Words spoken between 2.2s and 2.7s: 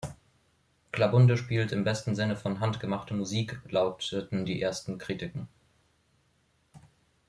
von